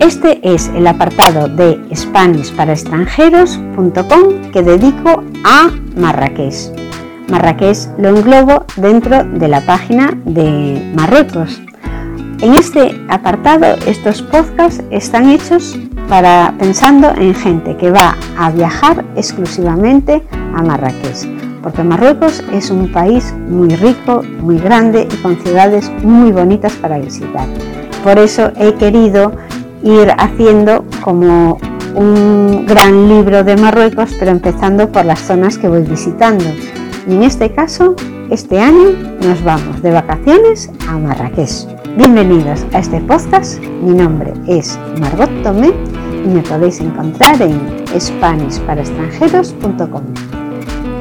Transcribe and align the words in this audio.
Este 0.00 0.40
es 0.42 0.68
el 0.68 0.86
apartado 0.86 1.46
de 1.46 1.78
SpanishParaExtranjeros.com 1.94 4.50
que 4.50 4.62
dedico 4.62 5.22
a 5.44 5.70
Marrakech. 5.94 6.72
Marrakech 7.28 7.76
lo 7.98 8.08
englobo 8.08 8.64
dentro 8.76 9.24
de 9.24 9.46
la 9.46 9.60
página 9.60 10.18
de 10.24 10.90
Marruecos. 10.96 11.60
En 12.40 12.54
este 12.54 12.98
apartado, 13.10 13.76
estos 13.86 14.22
podcasts 14.22 14.82
están 14.90 15.28
hechos 15.28 15.78
para 16.08 16.54
pensando 16.58 17.10
en 17.10 17.34
gente 17.34 17.76
que 17.76 17.90
va 17.90 18.16
a 18.38 18.50
viajar 18.50 19.04
exclusivamente 19.16 20.22
a 20.32 20.62
Marrakech, 20.62 21.28
porque 21.62 21.84
Marruecos 21.84 22.42
es 22.54 22.70
un 22.70 22.90
país 22.90 23.34
muy 23.50 23.76
rico, 23.76 24.22
muy 24.40 24.58
grande 24.58 25.06
y 25.12 25.16
con 25.16 25.36
ciudades 25.42 25.92
muy 26.02 26.32
bonitas 26.32 26.72
para 26.76 26.98
visitar. 26.98 27.46
Por 28.02 28.18
eso 28.18 28.50
he 28.56 28.72
querido 28.76 29.32
ir 29.82 30.12
haciendo 30.18 30.84
como 31.02 31.58
un 31.94 32.66
gran 32.66 33.08
libro 33.08 33.42
de 33.44 33.56
Marruecos, 33.56 34.14
pero 34.18 34.30
empezando 34.30 34.90
por 34.90 35.04
las 35.04 35.20
zonas 35.20 35.58
que 35.58 35.68
voy 35.68 35.82
visitando. 35.82 36.44
Y 37.08 37.14
en 37.14 37.22
este 37.22 37.52
caso, 37.52 37.94
este 38.30 38.58
año 38.60 38.90
nos 39.22 39.42
vamos 39.42 39.80
de 39.82 39.92
vacaciones 39.92 40.70
a 40.88 40.98
Marrakech. 40.98 41.66
Bienvenidos 41.96 42.64
a 42.72 42.78
este 42.78 43.00
podcast. 43.00 43.60
Mi 43.82 43.94
nombre 43.94 44.32
es 44.46 44.78
Margot 45.00 45.30
Tomé 45.42 45.72
y 46.24 46.28
me 46.28 46.42
podéis 46.42 46.80
encontrar 46.80 47.42
en 47.42 47.60
SpanishParaExtranjeros.com. 47.98 50.02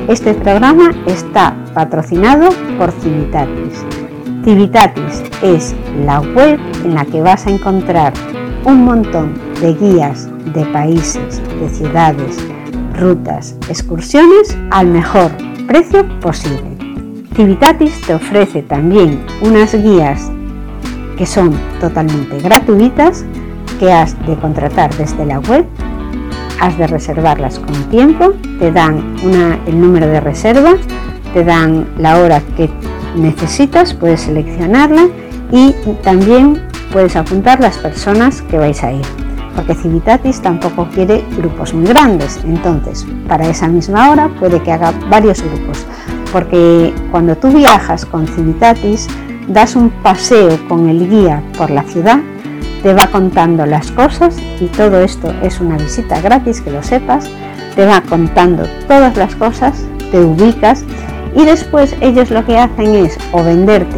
Este 0.07 0.33
programa 0.33 0.91
está 1.05 1.55
patrocinado 1.75 2.49
por 2.79 2.91
Civitatis. 2.93 3.85
Civitatis 4.43 5.21
es 5.43 5.75
la 6.05 6.21
web 6.21 6.59
en 6.83 6.95
la 6.95 7.05
que 7.05 7.21
vas 7.21 7.45
a 7.45 7.51
encontrar 7.51 8.13
un 8.65 8.85
montón 8.85 9.33
de 9.61 9.73
guías 9.73 10.29
de 10.53 10.65
países, 10.65 11.41
de 11.59 11.69
ciudades, 11.69 12.37
rutas, 12.97 13.55
excursiones 13.69 14.57
al 14.71 14.87
mejor 14.87 15.31
precio 15.67 16.07
posible. 16.19 16.77
Civitatis 17.35 18.01
te 18.01 18.15
ofrece 18.15 18.63
también 18.63 19.19
unas 19.41 19.73
guías 19.73 20.31
que 21.17 21.25
son 21.25 21.53
totalmente 21.79 22.39
gratuitas 22.39 23.25
que 23.79 23.91
has 23.91 24.17
de 24.25 24.35
contratar 24.35 24.93
desde 24.97 25.25
la 25.25 25.39
web, 25.39 25.65
has 26.59 26.77
de 26.77 26.87
reservarlas 26.87 27.59
con 27.59 27.75
tiempo, 27.89 28.33
te 28.59 28.71
dan 28.71 29.15
el 29.65 29.79
número 29.79 30.07
de 30.07 30.19
reserva, 30.19 30.75
te 31.33 31.43
dan 31.43 31.87
la 31.97 32.19
hora 32.19 32.41
que 32.57 32.69
necesitas, 33.15 33.93
puedes 33.93 34.21
seleccionarla 34.21 35.07
y 35.51 35.73
también 36.03 36.68
puedes 36.91 37.15
apuntar 37.15 37.59
las 37.59 37.77
personas 37.77 38.41
que 38.41 38.57
vais 38.57 38.83
a 38.83 38.91
ir, 38.91 39.05
porque 39.55 39.75
Civitatis 39.75 40.41
tampoco 40.41 40.87
quiere 40.93 41.23
grupos 41.37 41.73
muy 41.73 41.85
grandes, 41.85 42.39
entonces 42.43 43.05
para 43.27 43.47
esa 43.47 43.67
misma 43.67 44.09
hora 44.11 44.29
puede 44.39 44.61
que 44.61 44.71
haga 44.71 44.93
varios 45.09 45.41
grupos, 45.41 45.85
porque 46.31 46.93
cuando 47.11 47.35
tú 47.35 47.49
viajas 47.49 48.05
con 48.05 48.27
Civitatis 48.27 49.07
das 49.47 49.75
un 49.75 49.89
paseo 49.89 50.57
con 50.67 50.89
el 50.89 51.09
guía 51.09 51.43
por 51.57 51.69
la 51.71 51.83
ciudad, 51.83 52.19
te 52.83 52.93
va 52.93 53.07
contando 53.07 53.65
las 53.65 53.91
cosas 53.91 54.37
y 54.61 54.65
todo 54.67 55.01
esto 55.01 55.33
es 55.41 55.59
una 55.59 55.77
visita 55.77 56.21
gratis, 56.21 56.61
que 56.61 56.71
lo 56.71 56.81
sepas, 56.81 57.29
te 57.75 57.85
va 57.85 58.01
contando 58.01 58.63
todas 58.87 59.17
las 59.17 59.35
cosas, 59.35 59.85
te 60.11 60.19
ubicas 60.19 60.85
y 61.35 61.45
después 61.45 61.95
ellos 62.01 62.31
lo 62.31 62.45
que 62.45 62.57
hacen 62.57 62.95
es 62.95 63.17
o 63.31 63.43
venderte 63.43 63.97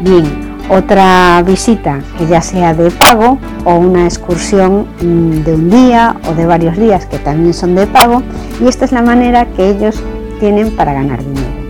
bien 0.00 0.43
otra 0.68 1.42
visita 1.42 2.00
que 2.18 2.26
ya 2.26 2.40
sea 2.40 2.74
de 2.74 2.90
pago 2.90 3.38
o 3.64 3.74
una 3.74 4.04
excursión 4.04 4.86
mm, 5.00 5.44
de 5.44 5.54
un 5.54 5.70
día 5.70 6.16
o 6.28 6.34
de 6.34 6.46
varios 6.46 6.76
días 6.76 7.06
que 7.06 7.18
también 7.18 7.54
son 7.54 7.74
de 7.74 7.86
pago 7.86 8.22
y 8.60 8.68
esta 8.68 8.84
es 8.84 8.92
la 8.92 9.02
manera 9.02 9.46
que 9.46 9.70
ellos 9.70 10.02
tienen 10.40 10.74
para 10.74 10.92
ganar 10.94 11.22
dinero. 11.22 11.64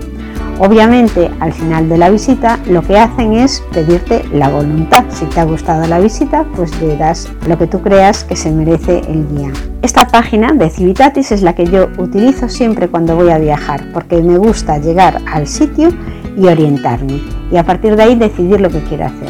Obviamente 0.58 1.30
al 1.40 1.52
final 1.52 1.88
de 1.88 1.98
la 1.98 2.10
visita 2.10 2.60
lo 2.66 2.82
que 2.82 2.96
hacen 2.96 3.32
es 3.32 3.62
pedirte 3.72 4.24
la 4.32 4.48
voluntad. 4.48 5.04
Si 5.10 5.24
te 5.26 5.40
ha 5.40 5.44
gustado 5.44 5.86
la 5.86 5.98
visita 5.98 6.44
pues 6.54 6.80
le 6.80 6.96
das 6.96 7.28
lo 7.48 7.58
que 7.58 7.66
tú 7.66 7.82
creas 7.82 8.22
que 8.22 8.36
se 8.36 8.52
merece 8.52 9.00
el 9.08 9.28
día. 9.34 9.50
Esta 9.82 10.06
página 10.06 10.52
de 10.52 10.70
Civitatis 10.70 11.32
es 11.32 11.42
la 11.42 11.54
que 11.54 11.66
yo 11.66 11.88
utilizo 11.98 12.48
siempre 12.48 12.88
cuando 12.88 13.16
voy 13.16 13.30
a 13.30 13.38
viajar 13.38 13.84
porque 13.92 14.22
me 14.22 14.38
gusta 14.38 14.78
llegar 14.78 15.20
al 15.26 15.46
sitio 15.48 15.90
y 16.36 16.46
orientarme 16.46 17.20
y 17.50 17.56
a 17.56 17.64
partir 17.64 17.96
de 17.96 18.02
ahí 18.02 18.14
decidir 18.14 18.60
lo 18.60 18.70
que 18.70 18.80
quiero 18.84 19.06
hacer. 19.06 19.28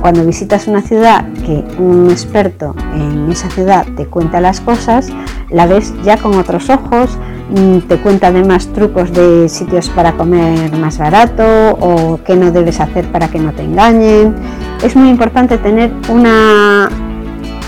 Cuando 0.00 0.24
visitas 0.24 0.68
una 0.68 0.80
ciudad 0.80 1.26
que 1.44 1.64
un 1.78 2.08
experto 2.10 2.74
en 2.94 3.30
esa 3.30 3.50
ciudad 3.50 3.84
te 3.96 4.06
cuenta 4.06 4.40
las 4.40 4.60
cosas, 4.60 5.08
la 5.50 5.66
ves 5.66 5.92
ya 6.04 6.16
con 6.18 6.36
otros 6.36 6.70
ojos, 6.70 7.18
mm, 7.50 7.78
te 7.88 7.96
cuenta 7.98 8.28
además 8.28 8.68
trucos 8.68 9.12
de 9.12 9.48
sitios 9.48 9.88
para 9.88 10.12
comer 10.12 10.76
más 10.76 10.98
barato 10.98 11.42
o 11.80 12.20
qué 12.24 12.36
no 12.36 12.52
debes 12.52 12.80
hacer 12.80 13.10
para 13.10 13.28
que 13.28 13.40
no 13.40 13.52
te 13.52 13.62
engañen. 13.62 14.36
Es 14.84 14.94
muy 14.94 15.08
importante 15.08 15.58
tener 15.58 15.92
una 16.08 16.88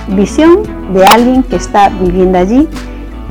visión 0.09 0.61
de 0.95 1.05
alguien 1.05 1.43
que 1.43 1.57
está 1.57 1.89
viviendo 1.89 2.39
allí 2.39 2.69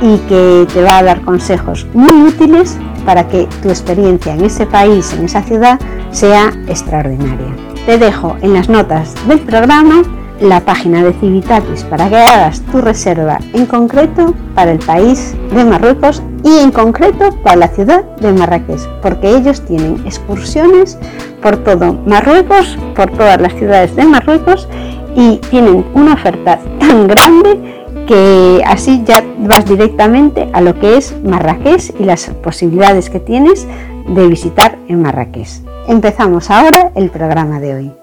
y 0.01 0.17
que 0.29 0.67
te 0.73 0.81
va 0.81 0.97
a 0.97 1.03
dar 1.03 1.21
consejos 1.21 1.87
muy 1.93 2.23
útiles 2.23 2.77
para 3.09 3.27
que 3.27 3.47
tu 3.63 3.69
experiencia 3.69 4.35
en 4.35 4.45
ese 4.45 4.67
país, 4.67 5.13
en 5.13 5.25
esa 5.25 5.41
ciudad, 5.41 5.79
sea 6.11 6.53
extraordinaria. 6.67 7.55
Te 7.87 7.97
dejo 7.97 8.37
en 8.43 8.53
las 8.53 8.69
notas 8.69 9.15
del 9.27 9.39
programa 9.39 10.03
la 10.39 10.59
página 10.59 11.03
de 11.03 11.11
Civitatis 11.13 11.85
para 11.85 12.07
que 12.07 12.17
hagas 12.17 12.61
tu 12.71 12.81
reserva 12.81 13.39
en 13.53 13.65
concreto 13.65 14.35
para 14.53 14.73
el 14.73 14.77
país 14.77 15.33
de 15.51 15.65
Marruecos 15.65 16.21
y 16.43 16.59
en 16.59 16.69
concreto 16.69 17.31
para 17.43 17.55
la 17.55 17.67
ciudad 17.69 18.03
de 18.17 18.31
Marrakech, 18.31 18.87
porque 19.01 19.35
ellos 19.35 19.65
tienen 19.65 20.03
excursiones 20.05 20.99
por 21.41 21.57
todo 21.57 21.93
Marruecos, 22.05 22.77
por 22.95 23.09
todas 23.09 23.41
las 23.41 23.53
ciudades 23.53 23.95
de 23.95 24.05
Marruecos 24.05 24.67
y 25.15 25.37
tienen 25.49 25.85
una 25.93 26.13
oferta 26.13 26.59
tan 26.79 27.07
grande 27.07 27.79
que 28.07 28.63
así 28.65 29.03
ya 29.05 29.23
vas 29.39 29.65
directamente 29.65 30.49
a 30.53 30.61
lo 30.61 30.79
que 30.79 30.97
es 30.97 31.15
Marrakech 31.23 31.93
y 31.99 32.05
las 32.05 32.29
posibilidades 32.43 33.09
que 33.09 33.19
tienes 33.19 33.67
de 34.07 34.27
visitar 34.27 34.77
en 34.87 35.01
Marrakech. 35.01 35.61
Empezamos 35.87 36.49
ahora 36.49 36.91
el 36.95 37.09
programa 37.09 37.59
de 37.59 37.75
hoy. 37.75 37.93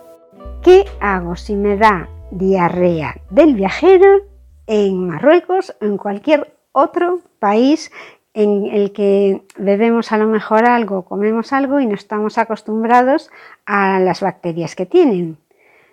¿Qué 0.62 0.84
hago 1.00 1.36
si 1.36 1.54
me 1.54 1.76
da 1.76 2.08
diarrea 2.30 3.16
del 3.30 3.54
viajero 3.54 4.22
en 4.66 5.08
Marruecos 5.08 5.74
o 5.80 5.84
en 5.84 5.96
cualquier 5.96 6.52
otro 6.72 7.20
país 7.38 7.90
en 8.34 8.66
el 8.66 8.92
que 8.92 9.42
bebemos 9.56 10.12
a 10.12 10.18
lo 10.18 10.26
mejor 10.26 10.66
algo, 10.66 11.04
comemos 11.04 11.52
algo 11.52 11.80
y 11.80 11.86
no 11.86 11.94
estamos 11.94 12.36
acostumbrados 12.36 13.30
a 13.64 13.98
las 13.98 14.20
bacterias 14.20 14.76
que 14.76 14.86
tienen? 14.86 15.38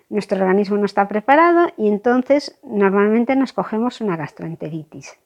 Nuestro 0.08 0.38
organismo 0.38 0.76
no 0.76 0.84
está 0.84 1.08
preparado 1.08 1.68
y 1.76 1.88
entonces 1.88 2.58
normalmente 2.62 3.36
nos 3.36 3.52
cogemos 3.52 4.00
una 4.00 4.16
gastroenteritis. 4.16 5.18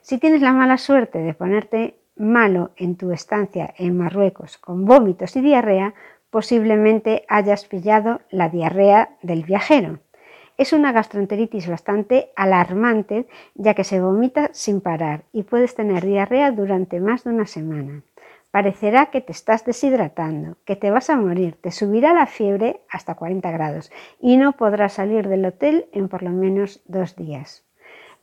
Si 0.00 0.18
tienes 0.18 0.42
la 0.42 0.52
mala 0.52 0.78
suerte 0.78 1.18
de 1.18 1.34
ponerte 1.34 1.94
malo 2.16 2.70
en 2.76 2.96
tu 2.96 3.12
estancia 3.12 3.74
en 3.76 3.96
Marruecos 3.96 4.58
con 4.58 4.84
vómitos 4.84 5.36
y 5.36 5.40
diarrea, 5.40 5.94
posiblemente 6.30 7.24
hayas 7.28 7.64
pillado 7.64 8.20
la 8.30 8.48
diarrea 8.48 9.10
del 9.22 9.44
viajero. 9.44 10.00
Es 10.56 10.72
una 10.72 10.92
gastroenteritis 10.92 11.68
bastante 11.68 12.30
alarmante 12.34 13.28
ya 13.54 13.74
que 13.74 13.84
se 13.84 14.00
vomita 14.00 14.50
sin 14.52 14.80
parar 14.80 15.22
y 15.32 15.44
puedes 15.44 15.74
tener 15.74 16.04
diarrea 16.04 16.50
durante 16.50 17.00
más 17.00 17.24
de 17.24 17.30
una 17.30 17.46
semana. 17.46 18.02
Parecerá 18.50 19.06
que 19.06 19.20
te 19.20 19.32
estás 19.32 19.64
deshidratando, 19.64 20.56
que 20.64 20.74
te 20.74 20.90
vas 20.90 21.10
a 21.10 21.16
morir, 21.16 21.58
te 21.60 21.70
subirá 21.70 22.14
la 22.14 22.26
fiebre 22.26 22.80
hasta 22.88 23.14
40 23.14 23.50
grados 23.50 23.90
y 24.20 24.38
no 24.38 24.52
podrás 24.52 24.94
salir 24.94 25.28
del 25.28 25.44
hotel 25.44 25.88
en 25.92 26.08
por 26.08 26.22
lo 26.22 26.30
menos 26.30 26.80
dos 26.86 27.14
días. 27.14 27.66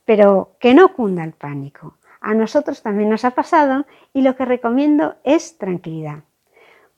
Pero 0.04 0.56
que 0.58 0.74
no 0.74 0.94
cunda 0.94 1.22
el 1.22 1.32
pánico. 1.32 1.96
A 2.20 2.34
nosotros 2.34 2.82
también 2.82 3.08
nos 3.08 3.24
ha 3.24 3.32
pasado 3.32 3.86
y 4.12 4.22
lo 4.22 4.34
que 4.34 4.44
recomiendo 4.44 5.14
es 5.22 5.58
tranquilidad. 5.58 6.24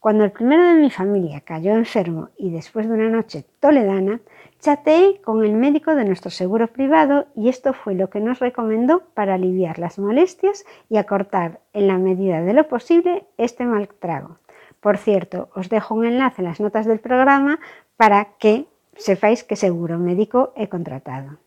Cuando 0.00 0.24
el 0.24 0.30
primero 0.30 0.64
de 0.64 0.74
mi 0.74 0.90
familia 0.90 1.40
cayó 1.40 1.72
enfermo 1.72 2.28
y 2.36 2.50
después 2.50 2.86
de 2.86 2.94
una 2.94 3.08
noche 3.08 3.44
toledana, 3.58 4.20
chateé 4.60 5.20
con 5.22 5.44
el 5.44 5.54
médico 5.54 5.96
de 5.96 6.04
nuestro 6.04 6.30
seguro 6.30 6.68
privado 6.68 7.26
y 7.34 7.48
esto 7.48 7.72
fue 7.72 7.94
lo 7.94 8.08
que 8.08 8.20
nos 8.20 8.38
recomendó 8.38 9.02
para 9.14 9.34
aliviar 9.34 9.80
las 9.80 9.98
molestias 9.98 10.64
y 10.88 10.98
acortar 10.98 11.60
en 11.72 11.88
la 11.88 11.98
medida 11.98 12.42
de 12.42 12.52
lo 12.52 12.68
posible 12.68 13.26
este 13.38 13.64
mal 13.64 13.88
trago. 13.88 14.38
Por 14.80 14.98
cierto, 14.98 15.48
os 15.54 15.68
dejo 15.68 15.96
un 15.96 16.06
enlace 16.06 16.42
en 16.42 16.48
las 16.48 16.60
notas 16.60 16.86
del 16.86 17.00
programa 17.00 17.58
para 17.96 18.36
que 18.38 18.66
sepáis 18.96 19.42
qué 19.42 19.56
seguro 19.56 19.98
médico 19.98 20.52
he 20.54 20.68
contratado. 20.68 21.38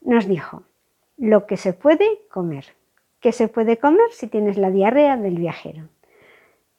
Nos 0.00 0.28
dijo, 0.28 0.62
lo 1.16 1.46
que 1.46 1.56
se 1.56 1.72
puede 1.72 2.06
comer. 2.30 2.66
¿Qué 3.18 3.32
se 3.32 3.48
puede 3.48 3.78
comer 3.78 4.10
si 4.12 4.28
tienes 4.28 4.58
la 4.58 4.70
diarrea 4.70 5.16
del 5.16 5.36
viajero? 5.36 5.88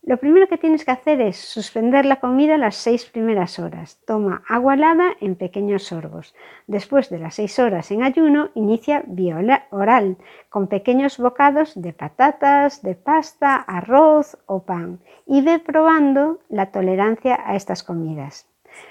Lo 0.07 0.17
primero 0.17 0.47
que 0.47 0.59
tienes 0.59 0.85
que 0.85 0.91
hacer 0.91 1.19
es 1.19 1.35
suspender 1.35 2.05
la 2.05 2.19
comida 2.19 2.59
las 2.59 2.75
seis 2.75 3.05
primeras 3.05 3.57
horas. 3.57 3.99
Toma 4.05 4.43
agua 4.47 4.75
helada 4.75 5.13
en 5.19 5.33
pequeños 5.33 5.85
sorbos. 5.85 6.35
Después 6.67 7.09
de 7.09 7.17
las 7.17 7.33
seis 7.33 7.57
horas 7.57 7.89
en 7.89 8.03
ayuno, 8.03 8.49
inicia 8.53 9.03
vía 9.07 9.65
oral 9.71 10.17
con 10.49 10.67
pequeños 10.67 11.17
bocados 11.17 11.73
de 11.73 11.91
patatas, 11.91 12.83
de 12.83 12.93
pasta, 12.93 13.55
arroz 13.55 14.37
o 14.45 14.61
pan 14.61 14.99
y 15.25 15.41
ve 15.41 15.57
probando 15.57 16.39
la 16.49 16.67
tolerancia 16.67 17.39
a 17.43 17.55
estas 17.55 17.81
comidas. 17.81 18.47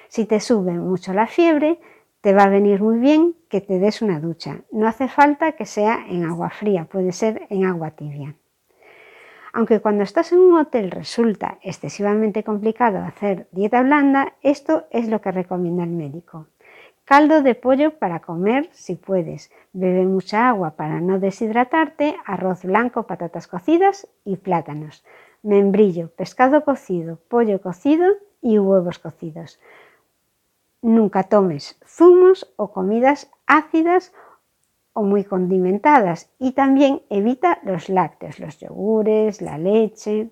Si 0.09 0.25
te 0.25 0.41
sube 0.41 0.73
mucho 0.73 1.13
la 1.13 1.29
fiebre, 1.29 1.79
te 2.23 2.33
va 2.33 2.43
a 2.43 2.49
venir 2.49 2.83
muy 2.83 2.99
bien 2.99 3.37
que 3.49 3.61
te 3.61 3.79
des 3.79 4.03
una 4.03 4.19
ducha. 4.19 4.63
No 4.73 4.89
hace 4.89 5.07
falta 5.07 5.53
que 5.53 5.65
sea 5.65 6.07
en 6.09 6.25
agua 6.25 6.51
fría, 6.51 6.87
puede 6.87 7.13
ser 7.13 7.47
en 7.51 7.67
agua 7.67 7.93
tibia. 7.93 8.35
Aunque 9.57 9.81
cuando 9.81 10.03
estás 10.03 10.33
en 10.33 10.41
un 10.41 10.59
hotel 10.59 10.91
resulta 10.91 11.59
excesivamente 11.63 12.43
complicado 12.43 12.99
hacer 12.99 13.47
dieta 13.53 13.83
blanda, 13.83 14.33
esto 14.43 14.89
es 14.91 15.09
lo 15.09 15.21
que 15.21 15.31
recomienda 15.31 15.85
el 15.85 15.91
médico. 15.91 16.49
Caldo 17.05 17.41
de 17.41 17.55
pollo 17.55 17.97
para 17.97 18.19
comer 18.19 18.69
si 18.73 18.97
puedes. 18.97 19.53
Bebe 19.73 20.07
mucha 20.07 20.49
agua 20.49 20.73
para 20.73 21.01
no 21.01 21.21
deshidratarte, 21.21 22.17
arroz 22.27 22.65
blanco, 22.65 23.05
patatas 23.05 23.47
cocidas 23.47 24.09
y 24.25 24.39
plátanos. 24.39 25.05
Membrillo, 25.45 26.11
pescado 26.11 26.65
cocido, 26.65 27.21
pollo 27.29 27.61
cocido 27.61 28.07
y 28.43 28.59
huevos 28.59 28.99
cocidos. 28.99 29.61
Nunca 30.83 31.23
tomes 31.23 31.79
zumos 31.87 32.53
o 32.57 32.73
comidas 32.73 33.31
ácidas 33.47 34.13
o 34.95 35.03
muy 35.03 35.25
condimentadas 35.25 36.31
y 36.39 36.53
también 36.53 37.03
evita 37.11 37.59
los 37.65 37.89
lácteos, 37.89 38.39
los 38.39 38.59
yogures, 38.59 39.43
la 39.43 39.59
leche. 39.59 40.31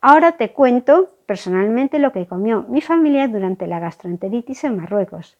Ahora 0.00 0.32
te 0.32 0.52
cuento 0.52 1.10
personalmente 1.26 1.98
lo 1.98 2.12
que 2.12 2.26
comió 2.26 2.64
mi 2.68 2.80
familia 2.80 3.28
durante 3.28 3.66
la 3.66 3.80
gastroenteritis 3.80 4.64
en 4.64 4.76
Marruecos. 4.78 5.36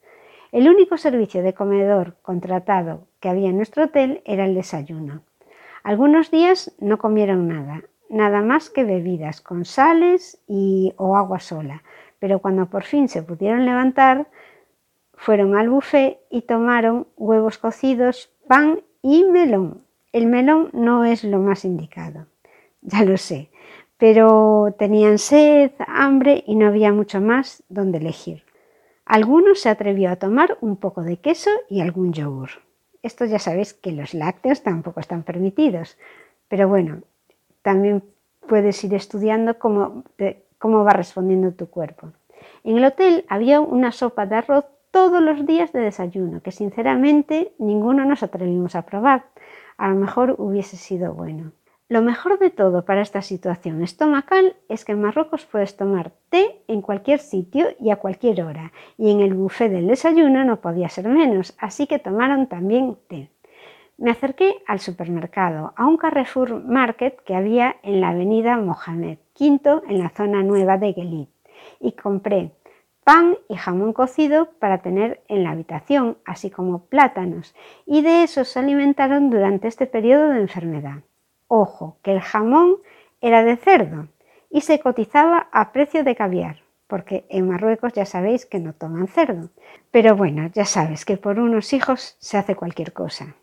El 0.51 0.69
único 0.69 0.99
servicio 0.99 1.43
de 1.43 1.55
comedor 1.55 2.17
contratado 2.23 3.07
que 3.21 3.29
había 3.29 3.51
en 3.51 3.57
nuestro 3.57 3.85
hotel 3.85 4.21
era 4.25 4.45
el 4.45 4.55
desayuno. 4.55 5.23
Algunos 5.85 6.31
días 6.31 6.75
no 6.81 6.99
comieron 6.99 7.49
nada, 7.49 7.83
nada 8.11 8.43
más 8.43 8.69
que 8.69 8.85
bebidas 8.85 9.41
con 9.41 9.65
sales 9.65 10.43
y, 10.49 10.93
o 10.97 11.17
agua 11.17 11.39
sola, 11.39 11.83
pero 12.19 12.41
cuando 12.41 12.67
por 12.67 12.83
fin 12.83 13.09
se 13.09 13.23
pudieron 13.23 13.65
levantar, 13.65 14.27
fueron 15.19 15.57
al 15.57 15.69
buffet 15.69 16.21
y 16.31 16.43
tomaron 16.43 17.09
huevos 17.17 17.59
cocidos, 17.59 18.31
pan 18.47 18.81
y 19.03 19.25
melón. 19.25 19.83
El 20.13 20.27
melón 20.27 20.71
no 20.73 21.05
es 21.05 21.25
lo 21.25 21.41
más 21.41 21.65
indicado, 21.65 22.27
ya 22.83 23.03
lo 23.03 23.17
sé, 23.17 23.51
pero 23.99 24.75
tenían 24.79 25.19
sed, 25.19 25.73
hambre 25.87 26.45
y 26.47 26.55
no 26.55 26.69
había 26.69 26.93
mucho 26.93 27.21
más 27.21 27.63
donde 27.69 27.99
elegir. 27.99 28.45
Algunos 29.05 29.61
se 29.61 29.69
atrevió 29.69 30.11
a 30.11 30.17
tomar 30.17 30.57
un 30.61 30.77
poco 30.77 31.03
de 31.03 31.17
queso 31.17 31.51
y 31.69 31.81
algún 31.81 32.13
yogur. 32.13 32.51
Esto 33.03 33.25
ya 33.25 33.39
sabéis 33.39 33.75
que 33.75 33.93
los 33.93 34.15
lácteos 34.15 34.63
tampoco 34.63 35.01
están 35.01 35.23
permitidos, 35.25 35.97
pero 36.49 36.69
bueno, 36.69 37.03
también 37.63 38.05
puedes 38.47 38.83
ir 38.85 38.95
estudiando 38.95 39.59
cómo, 39.59 40.05
cómo 40.59 40.85
va 40.85 40.93
respondiendo 40.93 41.53
tu 41.53 41.69
cuerpo. 41.71 42.13
En 42.65 42.77
el 42.77 42.85
hotel 42.85 43.25
había 43.29 43.61
una 43.61 43.93
sopa 43.93 44.27
de 44.27 44.37
arroz 44.37 44.65
todos 44.99 45.23
los 45.23 45.47
días 45.47 45.73
de 45.73 45.79
desayuno, 45.79 46.43
que 46.43 46.51
sinceramente 46.51 47.53
ninguno 47.59 48.05
nos 48.05 48.25
atrevimos 48.25 48.75
a 48.75 48.83
probar. 48.83 49.27
A 49.77 49.91
lo 49.91 49.95
mejor 49.95 50.35
hubiese 50.39 50.77
sido 50.77 51.15
bueno. 51.15 51.53
Lo 51.89 52.03
mejor 52.03 52.41
de 52.41 52.51
todo 52.51 52.85
para 52.85 53.03
esta 53.03 53.23
situación 53.23 53.81
estomacal 53.85 54.57
es 54.69 54.85
que 54.85 54.91
en 54.91 55.03
Marruecos 55.03 55.47
puedes 55.47 55.77
tomar 55.77 56.11
té 56.31 56.63
en 56.67 56.83
cualquier 56.83 57.21
sitio 57.21 57.69
y 57.79 57.91
a 57.91 57.97
cualquier 57.97 58.43
hora, 58.43 58.73
y 58.97 59.13
en 59.13 59.21
el 59.21 59.35
buffet 59.35 59.71
del 59.71 59.87
desayuno 59.87 60.45
no 60.45 60.61
podía 60.61 60.89
ser 60.89 61.07
menos, 61.07 61.55
así 61.61 61.87
que 61.87 62.01
tomaron 62.01 62.49
también 62.49 62.97
té. 63.09 63.31
Me 63.99 64.11
acerqué 64.11 64.57
al 64.67 64.81
supermercado, 64.81 65.75
a 65.77 65.87
un 65.87 65.97
Carrefour 65.97 66.65
Market 66.65 67.23
que 67.23 67.37
había 67.37 67.77
en 67.85 68.01
la 68.01 68.09
avenida 68.09 68.57
Mohamed 68.57 69.19
V, 69.39 69.83
en 69.89 69.99
la 70.01 70.09
zona 70.09 70.43
nueva 70.43 70.77
de 70.77 70.93
Guelit, 70.93 71.31
y 71.79 71.93
compré 71.93 72.51
pan 73.09 73.39
y 73.49 73.57
jamón 73.57 73.95
cocido 73.95 74.51
para 74.59 74.83
tener 74.83 75.23
en 75.29 75.43
la 75.43 75.53
habitación, 75.53 76.19
así 76.27 76.51
como 76.51 76.81
plátanos, 76.89 77.55
y 77.87 78.03
de 78.03 78.23
eso 78.23 78.45
se 78.45 78.59
alimentaron 78.59 79.31
durante 79.31 79.67
este 79.67 79.87
periodo 79.87 80.29
de 80.29 80.43
enfermedad. 80.43 80.99
Ojo, 81.47 81.97
que 82.03 82.13
el 82.13 82.21
jamón 82.21 82.77
era 83.23 83.45
de 83.45 83.57
cerdo 83.57 84.09
y 84.51 84.61
se 84.61 84.81
cotizaba 84.81 85.49
a 85.53 85.73
precio 85.73 86.05
de 86.05 86.17
caviar, 86.17 86.57
porque 86.87 87.25
en 87.31 87.49
Marruecos 87.49 87.95
ya 87.95 88.05
sabéis 88.05 88.45
que 88.45 88.59
no 88.59 88.75
toman 88.75 89.09
cerdo. 89.09 89.49
Pero 89.91 90.15
bueno, 90.15 90.51
ya 90.53 90.67
sabes 90.67 91.07
que 91.07 91.17
por 91.17 91.39
unos 91.39 91.73
hijos 91.73 92.19
se 92.19 92.37
hace 92.37 92.57
cualquier 92.57 92.93
cosa. 92.93 93.37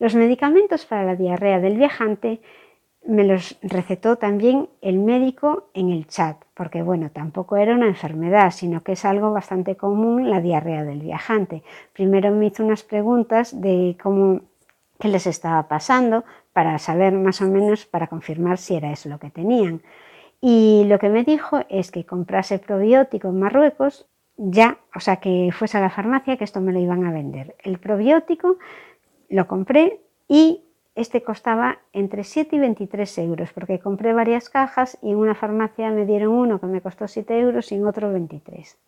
Los 0.00 0.16
medicamentos 0.16 0.86
para 0.86 1.04
la 1.04 1.14
diarrea 1.14 1.60
del 1.60 1.76
viajante 1.76 2.40
me 3.06 3.24
los 3.24 3.58
recetó 3.62 4.16
también 4.16 4.68
el 4.80 4.98
médico 4.98 5.68
en 5.74 5.90
el 5.90 6.06
chat, 6.06 6.36
porque 6.54 6.82
bueno, 6.82 7.10
tampoco 7.10 7.56
era 7.56 7.74
una 7.74 7.86
enfermedad, 7.86 8.50
sino 8.50 8.82
que 8.82 8.92
es 8.92 9.04
algo 9.04 9.32
bastante 9.32 9.76
común 9.76 10.30
la 10.30 10.40
diarrea 10.40 10.84
del 10.84 11.00
viajante. 11.00 11.62
Primero 11.92 12.30
me 12.32 12.46
hizo 12.46 12.64
unas 12.64 12.82
preguntas 12.82 13.60
de 13.60 13.96
cómo 14.02 14.40
qué 14.98 15.08
les 15.08 15.26
estaba 15.26 15.68
pasando 15.68 16.24
para 16.52 16.78
saber 16.78 17.12
más 17.12 17.42
o 17.42 17.48
menos 17.48 17.86
para 17.86 18.06
confirmar 18.06 18.58
si 18.58 18.76
era 18.76 18.90
eso 18.90 19.08
lo 19.08 19.18
que 19.18 19.30
tenían. 19.30 19.82
Y 20.40 20.84
lo 20.86 20.98
que 20.98 21.08
me 21.08 21.24
dijo 21.24 21.60
es 21.68 21.90
que 21.90 22.04
comprase 22.04 22.58
probiótico 22.58 23.28
en 23.28 23.38
Marruecos 23.38 24.06
ya, 24.36 24.78
o 24.94 25.00
sea, 25.00 25.16
que 25.16 25.50
fuese 25.52 25.78
a 25.78 25.80
la 25.80 25.90
farmacia 25.90 26.36
que 26.36 26.44
esto 26.44 26.60
me 26.60 26.72
lo 26.72 26.78
iban 26.78 27.04
a 27.04 27.12
vender. 27.12 27.56
El 27.62 27.78
probiótico 27.78 28.58
lo 29.30 29.46
compré 29.46 30.00
y 30.28 30.65
este 30.96 31.22
costaba 31.22 31.78
entre 31.92 32.24
7 32.24 32.56
y 32.56 32.58
23 32.58 33.18
euros, 33.18 33.52
porque 33.52 33.78
compré 33.78 34.14
varias 34.14 34.48
cajas 34.50 34.98
y 35.02 35.10
en 35.10 35.18
una 35.18 35.34
farmacia 35.34 35.90
me 35.90 36.06
dieron 36.06 36.30
uno 36.32 36.58
que 36.58 36.66
me 36.66 36.80
costó 36.80 37.06
7 37.06 37.38
euros 37.38 37.70
y 37.70 37.76
en 37.76 37.86
otro 37.86 38.10
23. 38.10 38.78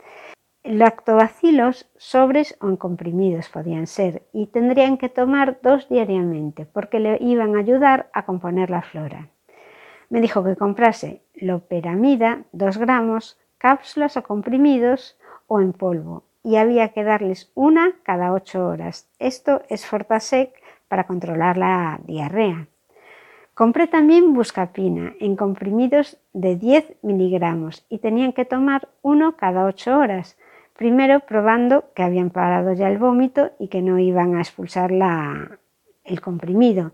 Lactobacilos, 0.65 1.89
sobres 1.97 2.57
o 2.61 2.69
en 2.69 2.77
comprimidos 2.77 3.49
podían 3.51 3.87
ser 3.87 4.23
y 4.33 4.47
tendrían 4.47 4.97
que 4.97 5.09
tomar 5.09 5.59
dos 5.63 5.89
diariamente 5.89 6.67
porque 6.67 6.99
le 6.99 7.19
iban 7.21 7.55
a 7.55 7.61
ayudar 7.61 8.09
a 8.13 8.25
componer 8.25 8.71
la 8.71 8.83
flora. 8.83 9.29
Me 10.09 10.21
dijo 10.21 10.43
que 10.43 10.57
comprase 10.57 11.23
loperamida, 11.35 12.45
2 12.53 12.79
gramos, 12.79 13.39
cápsulas 13.59 14.17
o 14.17 14.23
comprimidos 14.23 15.19
o 15.47 15.61
en 15.61 15.75
polvo 15.75 16.25
y 16.43 16.57
había 16.57 16.89
que 16.89 17.05
darles 17.05 17.53
una 17.55 17.93
cada 18.03 18.33
8 18.33 18.67
horas. 18.67 19.09
Esto 19.19 19.63
es 19.69 19.85
Fortasec 19.85 20.55
para 20.89 21.07
controlar 21.07 21.57
la 21.57 22.01
diarrea. 22.05 22.67
Compré 23.55 23.89
también 23.89 24.35
buscapina 24.35 25.15
en 25.19 25.35
comprimidos 25.35 26.17
de 26.33 26.57
10 26.57 26.99
miligramos 27.03 27.85
y 27.89 27.99
tenían 27.99 28.33
que 28.33 28.45
tomar 28.45 28.89
uno 29.03 29.37
cada 29.37 29.65
8 29.65 29.99
horas, 29.99 30.39
primero 30.77 31.21
probando 31.21 31.93
que 31.95 32.05
habían 32.05 32.31
parado 32.31 32.73
ya 32.73 32.89
el 32.89 32.99
vómito 32.99 33.51
y 33.59 33.67
que 33.67 33.83
no 33.83 33.99
iban 33.99 34.37
a 34.37 34.41
expulsar 34.41 34.93
el 36.05 36.21
comprimido. 36.21 36.93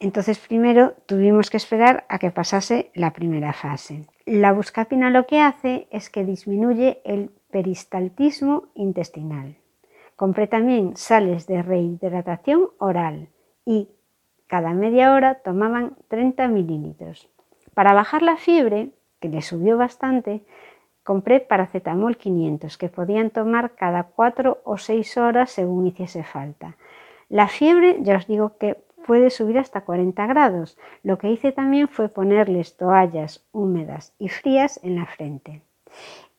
Entonces 0.00 0.38
primero 0.40 0.94
tuvimos 1.06 1.48
que 1.48 1.56
esperar 1.56 2.04
a 2.08 2.18
que 2.18 2.32
pasase 2.32 2.90
la 2.94 3.12
primera 3.12 3.52
fase. 3.52 4.04
La 4.26 4.52
buscapina 4.52 5.10
lo 5.10 5.26
que 5.26 5.40
hace 5.40 5.86
es 5.90 6.10
que 6.10 6.24
disminuye 6.24 7.00
el 7.04 7.30
peristaltismo 7.50 8.64
intestinal. 8.74 9.56
Compré 10.18 10.48
también 10.48 10.96
sales 10.96 11.46
de 11.46 11.62
rehidratación 11.62 12.70
oral 12.78 13.28
y 13.64 13.88
cada 14.48 14.72
media 14.72 15.14
hora 15.14 15.36
tomaban 15.44 15.96
30 16.08 16.48
mililitros. 16.48 17.30
Para 17.72 17.94
bajar 17.94 18.22
la 18.22 18.36
fiebre, 18.36 18.90
que 19.20 19.28
le 19.28 19.42
subió 19.42 19.78
bastante, 19.78 20.42
compré 21.04 21.38
paracetamol 21.38 22.16
500 22.16 22.76
que 22.78 22.88
podían 22.88 23.30
tomar 23.30 23.76
cada 23.76 24.02
4 24.02 24.58
o 24.64 24.76
6 24.76 25.16
horas 25.18 25.52
según 25.52 25.86
hiciese 25.86 26.24
falta. 26.24 26.76
La 27.28 27.46
fiebre, 27.46 27.98
ya 28.00 28.16
os 28.16 28.26
digo 28.26 28.58
que 28.58 28.76
puede 29.06 29.30
subir 29.30 29.56
hasta 29.56 29.82
40 29.82 30.26
grados. 30.26 30.76
Lo 31.04 31.18
que 31.18 31.30
hice 31.30 31.52
también 31.52 31.86
fue 31.86 32.08
ponerles 32.08 32.76
toallas 32.76 33.46
húmedas 33.52 34.16
y 34.18 34.30
frías 34.30 34.80
en 34.82 34.96
la 34.96 35.06
frente. 35.06 35.62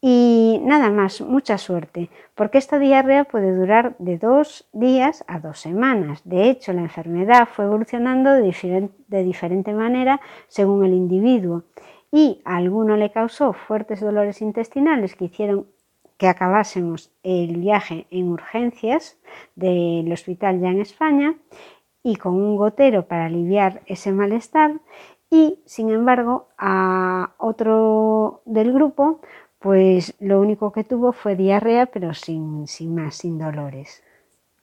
Y 0.01 0.61
nada 0.63 0.91
más, 0.91 1.19
mucha 1.19 1.57
suerte, 1.57 2.09
porque 2.33 2.57
esta 2.57 2.79
diarrea 2.79 3.25
puede 3.25 3.53
durar 3.53 3.95
de 3.99 4.17
dos 4.17 4.69
días 4.71 5.25
a 5.27 5.39
dos 5.39 5.59
semanas. 5.59 6.21
De 6.23 6.49
hecho, 6.49 6.71
la 6.71 6.81
enfermedad 6.81 7.49
fue 7.53 7.65
evolucionando 7.65 8.31
de, 8.31 9.23
diferente, 9.23 9.73
manera 9.73 10.21
según 10.47 10.85
el 10.85 10.93
individuo 10.93 11.63
y 12.11 12.41
a 12.45 12.55
alguno 12.55 12.95
le 12.95 13.11
causó 13.11 13.51
fuertes 13.51 13.99
dolores 13.99 14.41
intestinales 14.41 15.15
que 15.15 15.25
hicieron 15.25 15.67
que 16.17 16.27
acabásemos 16.27 17.11
el 17.23 17.57
viaje 17.57 18.07
en 18.09 18.29
urgencias 18.29 19.17
del 19.55 20.11
hospital 20.11 20.59
ya 20.59 20.69
en 20.69 20.81
España 20.81 21.35
y 22.03 22.15
con 22.15 22.33
un 22.33 22.57
gotero 22.57 23.07
para 23.07 23.25
aliviar 23.25 23.81
ese 23.85 24.11
malestar 24.11 24.79
y 25.29 25.59
sin 25.65 25.89
embargo 25.89 26.47
a 26.57 27.33
otro 27.37 28.41
del 28.45 28.73
grupo 28.73 29.21
pues 29.59 30.15
lo 30.19 30.39
único 30.39 30.71
que 30.71 30.83
tuvo 30.83 31.11
fue 31.11 31.35
diarrea 31.35 31.85
pero 31.87 32.13
sin, 32.13 32.67
sin 32.67 32.95
más, 32.95 33.15
sin 33.15 33.37
dolores. 33.37 34.01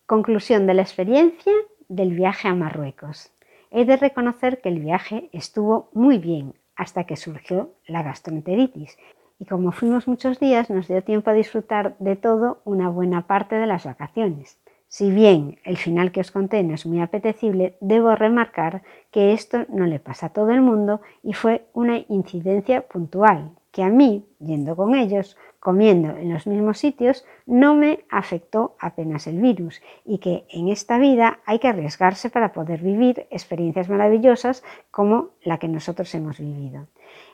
Conclusión 0.07 0.67
de 0.67 0.75
la 0.75 0.83
experiencia 0.83 1.53
del 1.89 2.15
viaje 2.15 2.49
a 2.49 2.55
Marruecos. 2.55 3.31
He 3.71 3.85
de 3.85 3.97
reconocer 3.97 4.61
que 4.61 4.71
el 4.71 4.81
viaje 4.81 5.29
estuvo 5.33 5.91
muy 5.93 6.19
bien 6.19 6.55
hasta 6.77 7.05
que 7.05 7.17
surgió 7.17 7.71
la 7.87 8.03
gastroenteritis 8.03 8.97
y 9.39 9.45
como 9.45 9.73
fuimos 9.73 10.09
muchos 10.09 10.41
días 10.41 10.71
nos 10.71 10.89
dio 10.89 11.03
tiempo 11.03 11.31
a 11.31 11.35
disfrutar 11.35 11.97
de 11.99 12.17
todo 12.17 12.61
una 12.65 12.89
buena 12.89 13.27
parte 13.27 13.57
de 13.57 13.67
las 13.67 13.85
vacaciones. 13.85 14.59
Si 14.89 15.11
bien 15.11 15.59
el 15.65 15.77
final 15.77 16.13
que 16.13 16.21
os 16.21 16.31
conté 16.31 16.63
no 16.63 16.75
es 16.75 16.87
muy 16.87 17.01
apetecible, 17.01 17.77
debo 17.81 18.15
remarcar 18.15 18.83
que 19.11 19.33
esto 19.33 19.67
no 19.69 19.85
le 19.87 19.99
pasa 19.99 20.27
a 20.27 20.33
todo 20.33 20.53
el 20.53 20.63
mundo 20.63 21.01
y 21.23 21.35
fue 21.35 21.67
una 21.75 21.99
incidencia 22.09 22.83
puntual, 22.83 23.51
que 23.77 23.83
a 23.83 23.91
mí, 23.91 24.25
yendo 24.39 24.75
con 24.75 24.95
ellos, 24.95 25.37
comiendo 25.61 26.17
en 26.17 26.33
los 26.33 26.47
mismos 26.47 26.79
sitios, 26.79 27.27
no 27.45 27.75
me 27.75 28.07
afectó 28.09 28.75
apenas 28.81 29.27
el 29.27 29.39
virus 29.39 29.83
y 30.07 30.17
que 30.17 30.47
en 30.49 30.69
esta 30.69 30.97
vida 30.97 31.41
hay 31.45 31.59
que 31.59 31.69
arriesgarse 31.69 32.31
para 32.31 32.55
poder 32.55 32.81
vivir 32.81 33.27
experiencias 33.31 33.91
maravillosas 33.91 34.65
como 34.91 35.29
la 35.43 35.59
que 35.59 35.69
nosotros 35.69 36.15
hemos 36.15 36.39
vivido. 36.39 36.87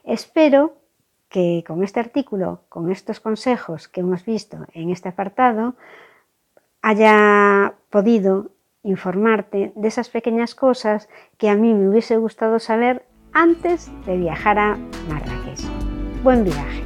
Espero 0.02 0.72
que 1.28 1.62
con 1.64 1.84
este 1.84 2.00
artículo, 2.00 2.62
con 2.68 2.90
estos 2.90 3.20
consejos 3.20 3.87
que 3.87 4.00
hemos 4.00 4.25
visto 4.25 4.66
en 4.75 4.90
este 4.90 5.11
apartado, 5.11 5.76
haya 6.80 7.75
podido 7.88 8.50
informarte 8.82 9.72
de 9.76 9.87
esas 9.87 10.08
pequeñas 10.08 10.56
cosas 10.56 11.08
que 11.38 11.49
a 11.49 11.54
mí 11.54 11.72
me 11.72 11.88
hubiese 11.88 12.16
gustado 12.16 12.58
saber 12.58 13.06
antes 13.32 13.92
de 14.06 14.16
viajar 14.16 14.58
a 14.58 14.76
Marrakech. 15.08 15.32
Buen 16.23 16.45
viaje. 16.45 16.85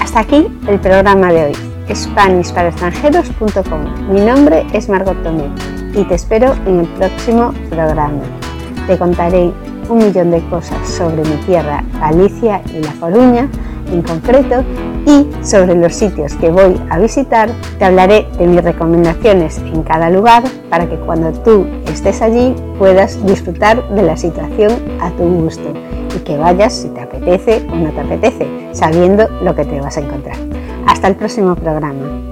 Hasta 0.00 0.20
aquí 0.20 0.48
el 0.66 0.80
programa 0.80 1.32
de 1.32 1.44
hoy, 1.44 1.52
SpanishParaExtranjeros.com. 1.94 4.12
Mi 4.12 4.20
nombre 4.20 4.66
es 4.72 4.88
Margot 4.88 5.22
Tomé 5.22 5.44
y 5.94 6.02
te 6.02 6.16
espero 6.16 6.52
en 6.66 6.80
el 6.80 6.86
próximo 6.86 7.54
programa. 7.70 8.22
Te 8.88 8.98
contaré 8.98 9.52
un 9.88 9.98
millón 9.98 10.32
de 10.32 10.40
cosas 10.48 10.88
sobre 10.88 11.22
mi 11.22 11.36
tierra, 11.46 11.84
Galicia 12.00 12.60
y 12.74 12.82
La 12.82 12.92
Coruña 12.94 13.48
en 13.92 14.02
concreto 14.02 14.64
y 15.06 15.28
sobre 15.44 15.76
los 15.76 15.94
sitios 15.94 16.34
que 16.34 16.50
voy 16.50 16.80
a 16.90 16.98
visitar 16.98 17.48
te 17.78 17.84
hablaré 17.84 18.26
de 18.38 18.48
mis 18.48 18.64
recomendaciones 18.64 19.58
en 19.58 19.84
cada 19.84 20.10
lugar 20.10 20.42
para 20.68 20.88
que 20.88 20.96
cuando 20.96 21.32
tú 21.32 21.64
estés 21.86 22.20
allí 22.22 22.56
puedas 22.78 23.24
disfrutar 23.24 23.88
de 23.90 24.02
la 24.02 24.16
situación 24.16 24.72
a 25.00 25.10
tu 25.10 25.22
gusto 25.24 25.72
y 26.14 26.20
que 26.20 26.36
vayas 26.36 26.72
si 26.72 26.88
te 26.88 27.00
apetece 27.00 27.66
o 27.70 27.76
no 27.76 27.90
te 27.90 28.00
apetece, 28.00 28.68
sabiendo 28.72 29.28
lo 29.42 29.54
que 29.54 29.64
te 29.64 29.80
vas 29.80 29.96
a 29.96 30.00
encontrar. 30.00 30.36
Hasta 30.86 31.08
el 31.08 31.16
próximo 31.16 31.54
programa. 31.54 32.31